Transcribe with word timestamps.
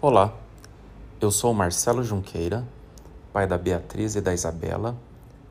Olá, 0.00 0.32
eu 1.20 1.28
sou 1.28 1.52
Marcelo 1.52 2.04
Junqueira, 2.04 2.64
pai 3.32 3.48
da 3.48 3.58
Beatriz 3.58 4.14
e 4.14 4.20
da 4.20 4.32
Isabela 4.32 4.96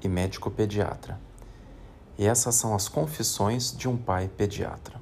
e 0.02 0.08
médico 0.08 0.50
pediatra. 0.50 1.20
E 2.18 2.26
essas 2.26 2.56
são 2.56 2.74
as 2.74 2.88
confissões 2.88 3.76
de 3.76 3.90
um 3.90 3.98
pai 3.98 4.30
pediatra. 4.30 5.02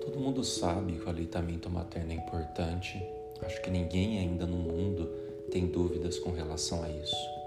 Todo 0.00 0.20
mundo 0.20 0.44
sabe 0.44 0.92
que 0.92 1.04
o 1.04 1.08
aleitamento 1.08 1.68
materno 1.68 2.12
é 2.12 2.14
importante. 2.14 3.04
Acho 3.44 3.60
que 3.62 3.68
ninguém 3.68 4.20
ainda 4.20 4.46
no 4.46 4.58
mundo 4.58 5.06
tem 5.50 5.66
dúvidas 5.66 6.20
com 6.20 6.30
relação 6.30 6.84
a 6.84 6.88
isso. 6.88 7.41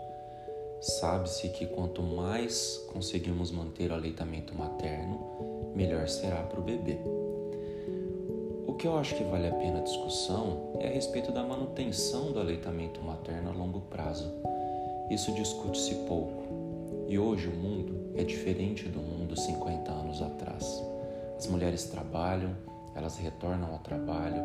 Sabe-se 0.85 1.49
que 1.49 1.65
quanto 1.65 2.03
mais 2.03 2.77
conseguirmos 2.93 3.49
manter 3.49 3.89
o 3.89 3.95
aleitamento 3.95 4.53
materno, 4.53 5.19
melhor 5.75 6.07
será 6.07 6.43
para 6.43 6.59
o 6.59 6.63
bebê. 6.63 6.99
O 8.67 8.73
que 8.77 8.85
eu 8.85 8.95
acho 8.95 9.15
que 9.15 9.23
vale 9.23 9.47
a 9.47 9.51
pena 9.51 9.79
a 9.79 9.83
discussão 9.83 10.73
é 10.79 10.87
a 10.87 10.91
respeito 10.91 11.31
da 11.31 11.41
manutenção 11.41 12.31
do 12.31 12.39
aleitamento 12.39 13.01
materno 13.01 13.49
a 13.49 13.53
longo 13.53 13.81
prazo. 13.81 14.31
Isso 15.09 15.33
discute-se 15.33 15.95
pouco. 16.07 16.43
E 17.07 17.17
hoje 17.17 17.47
o 17.47 17.55
mundo 17.55 18.11
é 18.15 18.23
diferente 18.23 18.87
do 18.87 18.99
mundo 18.99 19.35
50 19.35 19.91
anos 19.91 20.21
atrás. 20.21 20.83
As 21.35 21.47
mulheres 21.47 21.85
trabalham, 21.85 22.55
elas 22.93 23.17
retornam 23.17 23.73
ao 23.73 23.79
trabalho, 23.79 24.43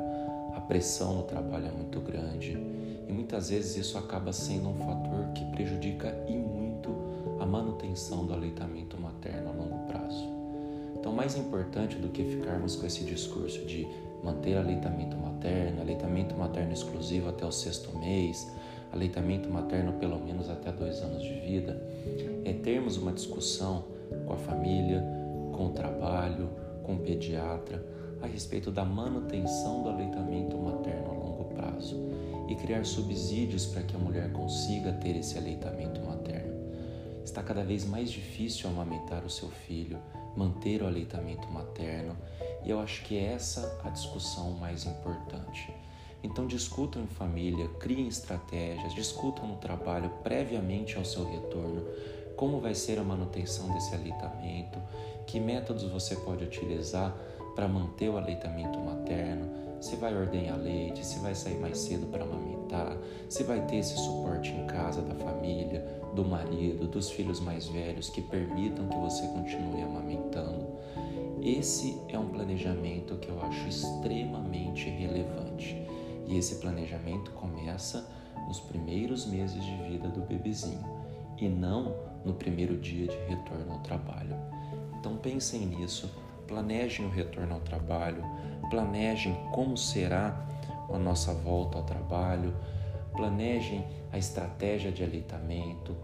a 0.56 0.60
pressão 0.62 1.16
no 1.16 1.22
trabalho 1.24 1.66
é 1.66 1.70
muito 1.70 2.00
grande 2.00 2.56
muitas 3.30 3.48
vezes 3.48 3.76
isso 3.76 3.96
acaba 3.96 4.32
sendo 4.32 4.70
um 4.70 4.74
fator 4.74 5.32
que 5.36 5.44
prejudica 5.52 6.12
e 6.26 6.32
muito 6.32 6.90
a 7.38 7.46
manutenção 7.46 8.26
do 8.26 8.32
aleitamento 8.32 9.00
materno 9.00 9.50
a 9.50 9.52
longo 9.52 9.86
prazo. 9.86 10.28
Então, 10.98 11.12
mais 11.12 11.36
importante 11.36 11.94
do 11.94 12.08
que 12.08 12.24
ficarmos 12.24 12.74
com 12.74 12.84
esse 12.84 13.04
discurso 13.04 13.64
de 13.66 13.86
manter 14.24 14.56
aleitamento 14.56 15.16
materno, 15.16 15.80
aleitamento 15.80 16.34
materno 16.34 16.72
exclusivo 16.72 17.28
até 17.28 17.46
o 17.46 17.52
sexto 17.52 17.96
mês, 18.00 18.50
aleitamento 18.92 19.48
materno 19.48 19.92
pelo 19.92 20.18
menos 20.18 20.50
até 20.50 20.72
dois 20.72 21.00
anos 21.00 21.22
de 21.22 21.34
vida, 21.34 21.80
é 22.44 22.52
termos 22.52 22.96
uma 22.96 23.12
discussão 23.12 23.84
com 24.26 24.32
a 24.32 24.38
família, 24.38 25.04
com 25.52 25.66
o 25.66 25.70
trabalho, 25.70 26.50
com 26.82 26.94
o 26.94 26.98
pediatra 26.98 27.80
a 28.20 28.26
respeito 28.26 28.72
da 28.72 28.84
manutenção 28.84 29.84
do 29.84 29.88
aleitamento 29.88 30.58
materno 30.58 31.19
e 32.48 32.54
criar 32.54 32.84
subsídios 32.84 33.66
para 33.66 33.82
que 33.82 33.94
a 33.94 33.98
mulher 33.98 34.32
consiga 34.32 34.92
ter 34.92 35.16
esse 35.16 35.38
aleitamento 35.38 36.00
materno. 36.00 36.58
Está 37.24 37.42
cada 37.42 37.62
vez 37.62 37.84
mais 37.84 38.10
difícil 38.10 38.68
amamentar 38.68 39.24
o 39.24 39.30
seu 39.30 39.48
filho, 39.48 39.98
manter 40.36 40.82
o 40.82 40.86
aleitamento 40.86 41.48
materno, 41.48 42.16
e 42.64 42.70
eu 42.70 42.80
acho 42.80 43.02
que 43.04 43.16
é 43.16 43.32
essa 43.32 43.80
a 43.84 43.90
discussão 43.90 44.52
mais 44.52 44.84
importante. 44.84 45.72
Então 46.22 46.46
discutam 46.46 47.02
em 47.02 47.06
família, 47.06 47.68
criem 47.78 48.08
estratégias, 48.08 48.94
discutam 48.94 49.46
no 49.46 49.56
trabalho 49.56 50.10
previamente 50.22 50.96
ao 50.96 51.04
seu 51.04 51.24
retorno 51.24 51.84
como 52.36 52.58
vai 52.58 52.74
ser 52.74 52.98
a 52.98 53.04
manutenção 53.04 53.70
desse 53.74 53.94
aleitamento, 53.94 54.78
que 55.26 55.38
métodos 55.38 55.84
você 55.84 56.16
pode 56.16 56.42
utilizar 56.42 57.14
para 57.54 57.68
manter 57.68 58.08
o 58.08 58.16
aleitamento 58.16 58.78
materno, 58.78 59.69
se 59.80 59.96
vai 59.96 60.14
ordenhar 60.14 60.58
leite, 60.58 61.04
se 61.04 61.18
vai 61.20 61.34
sair 61.34 61.58
mais 61.58 61.78
cedo 61.78 62.06
para 62.06 62.24
amamentar, 62.24 62.96
se 63.28 63.42
vai 63.42 63.64
ter 63.66 63.76
esse 63.76 63.96
suporte 63.96 64.50
em 64.50 64.66
casa 64.66 65.00
da 65.02 65.14
família, 65.14 65.84
do 66.14 66.24
marido, 66.24 66.86
dos 66.86 67.10
filhos 67.10 67.40
mais 67.40 67.66
velhos 67.68 68.10
que 68.10 68.20
permitam 68.20 68.88
que 68.88 68.96
você 68.96 69.26
continue 69.28 69.82
amamentando. 69.82 70.66
Esse 71.42 71.98
é 72.08 72.18
um 72.18 72.28
planejamento 72.28 73.16
que 73.16 73.28
eu 73.28 73.40
acho 73.42 73.68
extremamente 73.68 74.88
relevante. 74.90 75.76
E 76.26 76.36
esse 76.36 76.56
planejamento 76.56 77.30
começa 77.32 78.06
nos 78.46 78.60
primeiros 78.60 79.26
meses 79.26 79.64
de 79.64 79.76
vida 79.88 80.08
do 80.08 80.20
bebezinho 80.20 80.84
e 81.38 81.48
não 81.48 81.94
no 82.24 82.34
primeiro 82.34 82.76
dia 82.76 83.06
de 83.06 83.16
retorno 83.28 83.72
ao 83.72 83.78
trabalho. 83.80 84.36
Então 84.98 85.16
pensem 85.16 85.64
nisso, 85.64 86.10
planejem 86.46 87.06
o 87.06 87.10
retorno 87.10 87.54
ao 87.54 87.60
trabalho, 87.60 88.22
planejem 88.70 89.34
como 89.52 89.76
será 89.76 90.46
a 90.88 90.98
nossa 90.98 91.34
volta 91.34 91.76
ao 91.76 91.84
trabalho, 91.84 92.54
planejem 93.12 93.84
a 94.12 94.18
estratégia 94.18 94.90
de 94.90 95.04
aleitamento. 95.04 95.94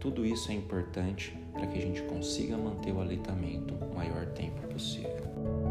Tudo 0.00 0.26
isso 0.26 0.50
é 0.50 0.54
importante 0.54 1.36
para 1.52 1.66
que 1.66 1.78
a 1.78 1.80
gente 1.80 2.02
consiga 2.02 2.56
manter 2.56 2.92
o 2.92 3.00
aleitamento 3.00 3.74
o 3.74 3.94
maior 3.94 4.26
tempo 4.26 4.66
possível. 4.68 5.65